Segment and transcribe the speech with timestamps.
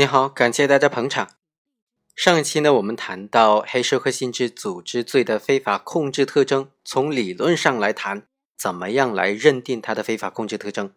[0.00, 1.28] 你好，感谢大家捧场。
[2.16, 8.26] 上一期呢，我们谈到黑社会性质组织罪的非法控制特征，从理论上来谈，
[8.58, 10.94] 怎么样来认定它的非法控制特征？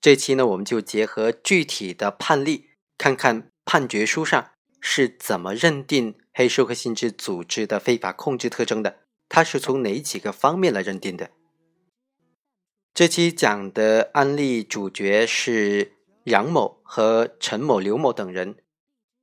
[0.00, 11.32] 这期呢，我们就结合具体的判例，看看判决书上是怎么认定黑社会性质组织的非法控制特征的，它是从哪几个方面来认定的？
[12.94, 15.97] 这期讲的案例主角是。
[16.28, 18.56] 杨某和陈某、刘某等人，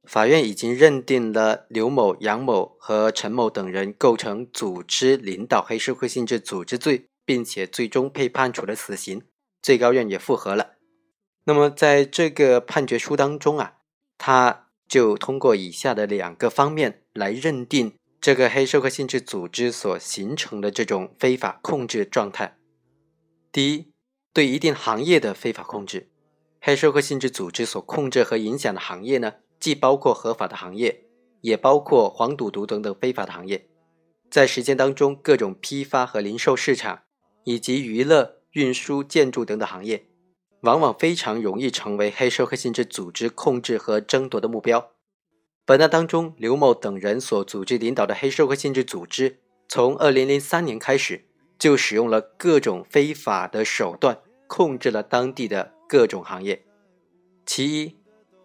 [0.04, 9.22] 法院已经认定了刘某、杨某和陈某等人构成组织领导黑社会性质组织罪，并且最终被判处了死刑，
[9.62, 10.72] 最高院也复核了。
[11.46, 13.78] 那么，在这个判决书当中啊，
[14.18, 22.58] 他就通过以下的两个方面来认定这个黑社会性质组织所形成的这种非法控制状态。
[23.52, 23.92] 第一，
[24.34, 26.10] 对一定行业的非法控制。
[26.68, 31.06] 黑社会性质组织所控制和影响的行业呢，既包括合法的行业，
[31.42, 33.68] 也包括黄赌毒等等非法的行业。
[34.32, 37.04] 在实践当中，各种批发和零售市场，
[37.44, 40.08] 以及娱乐、运输、建筑等等行业，
[40.62, 44.90] 往往非常容易成为黑社会性质组织控制和争夺的目标。
[45.68, 49.38] 本案当中，刘某等人所组织领导的黑社会性质组织，
[49.70, 51.26] 从2003年开始，
[51.60, 55.75] 就使用了各种非法的手段，控制了当地的。
[55.88, 56.64] 各种行业，
[57.46, 57.96] 其一，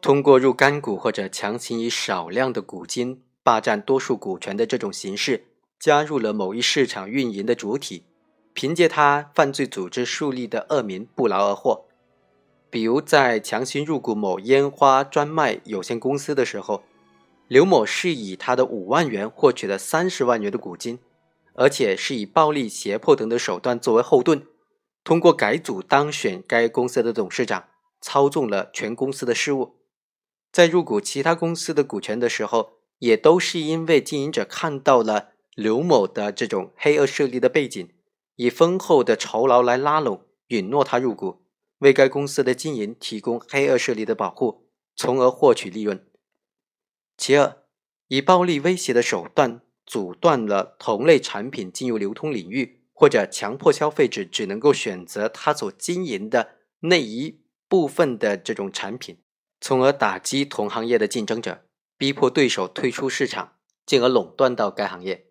[0.00, 5.46] 通过入干股或者强行以少量的股金霸占多数股权的这种形式，
[5.78, 8.04] 加入了某一市场运营的主体，
[8.52, 11.86] 凭借他犯罪组织树立的恶名不劳而获。
[12.68, 16.82] 比如在强行入股某烟花专卖有限公司的时候，
[17.48, 20.98] 刘某是以他的五万元获取了三十万元的股金，
[21.54, 24.42] 而且是以暴力、胁迫等的手段作为后盾。
[25.02, 27.68] 通过改组当选该公司的董事长，
[28.00, 29.80] 操纵了全公司的事务。
[30.52, 37.88] 在入股其他公司的股权的时候，也都是因为经营者看到了刘某的这种黑恶势力的背景，
[38.36, 41.46] 以丰厚的酬劳来拉拢、允诺他入股，
[41.78, 46.06] 为该公司的经营提供黑恶势力的保护，从而获取利润。
[47.16, 47.58] 其二，
[48.08, 52.79] 以暴力威胁的手段阻断了同类产品进入流通领域。
[53.00, 59.22] 或者强迫消费者只能够选择他所经营的那一部分的这种产品，
[59.58, 61.64] 从而打击同行业的竞争者，
[61.96, 63.54] 逼迫对手退出市场，
[63.86, 65.28] 进而垄断到该行业。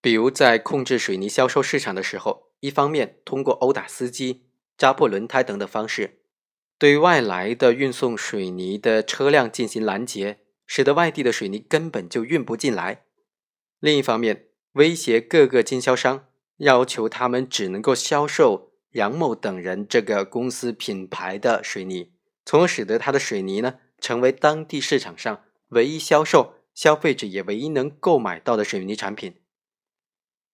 [0.00, 4.46] 比如在控制水泥销售市场的时候，一方面通过殴打司机、
[4.76, 6.18] 扎破轮胎等等方式，
[6.80, 13.04] 对外来的运送水泥的车辆进行拦截，使得外地的水泥根本就运不进来；
[13.78, 16.26] 另一方面，威胁各个经销商。
[16.58, 22.12] 要求他们只能够销售杨某等人这个公司品牌的水泥，
[22.44, 29.34] 从而使得他的水泥呢成为当地市场上唯一销售、消费者也唯一能购买到的水泥产品。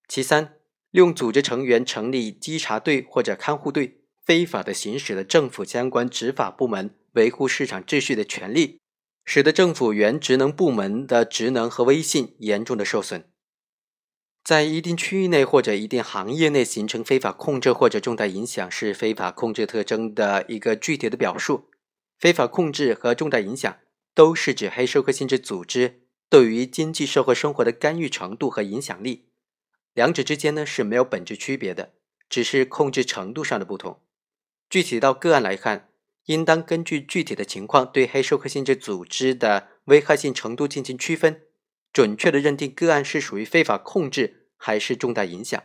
[0.09, 0.55] 其三，
[0.93, 8.81] 用组织成员成立稽查队或者看护队，非法的行使了政府相关执法部门维护市场秩序的权利，
[9.25, 13.31] 使得政府原职能部门的职能和威信严重的受损。
[14.43, 21.71] 在一定区域内或者一定行业内形成非法控制或者重大影响，是非法控制特征的一个具体的表述。
[22.19, 23.79] 非法控制和重大影响
[24.15, 29.27] 都是指黑社会性质组织对于经济社会生活的干预程度和影响力，
[29.95, 31.93] 两者之间呢是没有本质区别的，
[32.29, 34.01] 只是控制程度上的不同。
[34.69, 35.89] 具体到个案来看，
[36.27, 41.43] 应当根据具体的情况对黑社会性质组织的危害性程度进行区分。
[41.93, 45.63] 准确的认定个案是属于非法控制还是重大影响。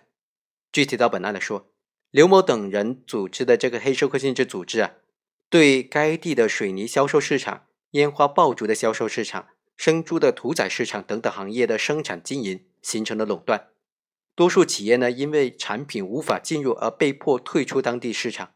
[0.71, 1.71] 具体到本案来说，
[2.11, 4.93] 刘某等人组织的这个黑社会性质组织啊，
[5.49, 13.67] 对该地的水泥销售市场、烟花爆竹的销售市场、生猪的屠宰市场等等行业的生产经营形成了垄断。
[14.33, 18.47] 多数企业呢，因为产品无法进入而被迫退出当地市场；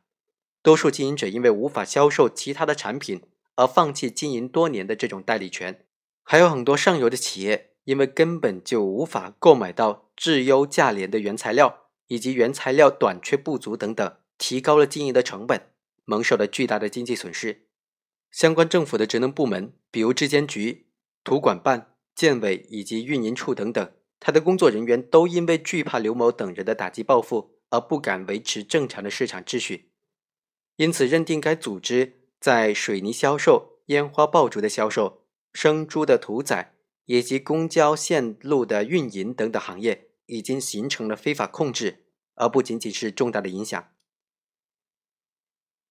[0.61, 3.21] 多数经营者因为无法销售其他的产品
[3.55, 5.85] 而放弃经营多年的这种代理权。
[6.31, 15.71] 还有很多上游的企业，因为根本就无法购买到质优价廉的原材料，以及原材料短缺不足等等，提高了经营的成本，
[16.05, 17.65] 蒙受了巨大的经济损失。
[18.29, 20.85] 相关政府的职能部门，比如质监局、
[21.23, 29.89] 土管办、建委以及运营处等等，他的工作人员都因为惧怕刘某等人的打击报复，而不敢维持正常的市场秩序，
[30.75, 35.25] 因此认定该组织在水泥销售、烟花爆竹的销售。
[35.53, 36.73] 生猪的屠宰
[37.05, 42.05] 以及公交线路的运营等等行业，已经形成了非法控制，
[42.35, 43.91] 而不仅仅是重大的影响。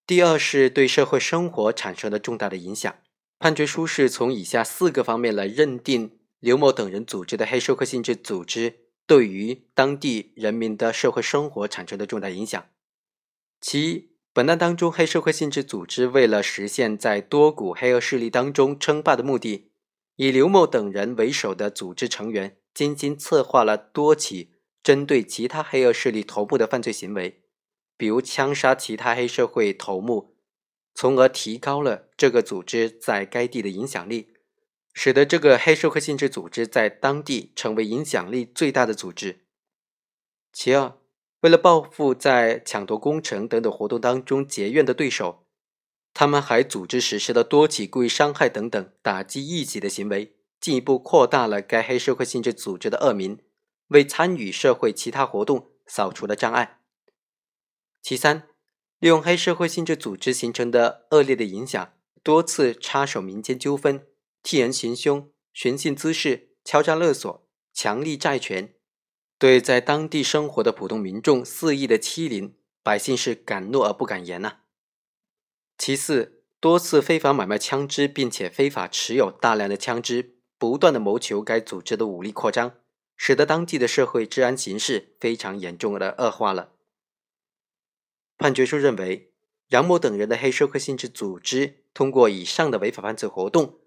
[0.06, 2.94] 第二是对社会生活产生了重大的影响。
[3.38, 12.66] 判决书是从以下四个方面来认定刘某等人组织的黑社会性质组织对于当地人民的社会生活产生的重大影响。
[13.60, 19.72] 其一，本案当中，黑社会性质组织为了实现在多股黑恶势力当中称霸的目的，
[20.14, 27.42] 以刘某等人为首的组织成员精心策划了多起针对其他黑恶势力头目的犯罪行为，
[27.96, 30.36] 比如枪杀其他黑社会头目，
[30.94, 34.34] 从而提高了这个组织在该地的影响力，
[34.94, 39.40] 使得这个黑社会性质组织在当地成为影响力最大的组织。
[40.52, 40.96] 其二，
[41.40, 45.46] 为了报复在抢夺工程等等活动当中结怨的对手，
[46.12, 53.38] 他们还组织实施了多起故意伤害等等打击异己的行为，进一步扩大了该黑社会性质组织的恶名，
[53.88, 56.80] 为参与社会其他活动扫除了障碍。
[58.02, 58.48] 其三，
[58.98, 61.92] 利用黑社会性质组织形成的恶劣的影响，
[62.24, 64.08] 多次插手民间纠纷，
[64.42, 68.74] 替人行凶、寻衅滋事、敲诈勒索、强力债权。
[69.38, 74.58] 对在当地生活的普通民众肆意的欺凌，百姓是敢怒而不敢言呐。
[75.78, 82.74] 其次，多次非法买卖枪支，并且非法持有大量的枪支，不断的谋求该组织的武力扩张，
[83.16, 86.72] 使得当地的社会治安形势非常严重的恶化了。
[88.36, 89.30] 判决书认为，
[89.68, 93.78] 杨某等人的黑社会性质组织，通过以上的违法犯罪活动，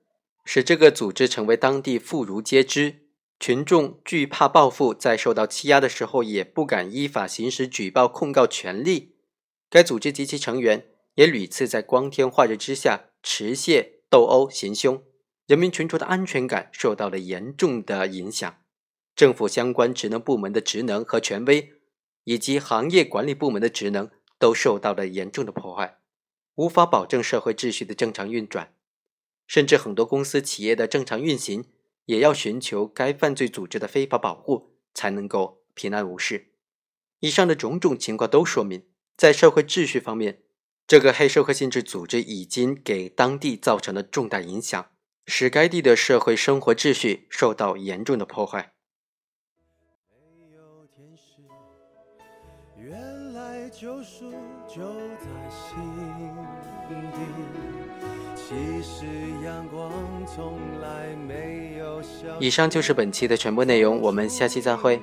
[0.46, 3.11] 使这个组织成为当地妇孺皆知。
[3.42, 9.16] 群众惧怕报复，在受到欺压的时候也不敢依法行使举报控告权利。
[9.68, 15.02] 该组织及其成员也屡次在光天化日之下持械斗殴行凶，
[15.48, 18.58] 人民群众的安全感受到了严重的影响。
[19.16, 21.72] 政府相关职能部门的职能和权威，
[22.26, 25.98] 以及行业管理部门的职能都受到了严重的破坏，
[26.54, 28.76] 无法保证社会秩序的正常运转，
[29.48, 31.66] 甚至很多公司企业的正常运行。
[32.06, 36.48] 也要寻求该犯罪组织的非法保护，才能够平安无事。
[37.20, 40.42] 以上的种种情况都说明，在社会秩序方面，
[40.88, 44.88] 这个黑社会性质组织已经给当地造成了重大影响，
[45.26, 48.74] 使该地的社会生活秩序受到严重的破坏。
[52.78, 54.32] 原来救赎
[54.68, 55.78] 就在心
[56.90, 57.18] 底。
[58.36, 59.06] 其实
[59.46, 59.61] 要
[62.40, 65.02] 以上就是本期的全部内容，我们下期再会。